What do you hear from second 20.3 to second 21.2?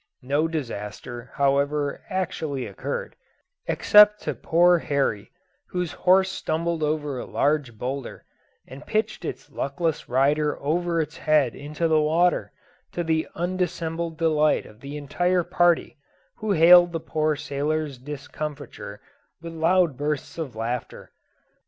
of laughter.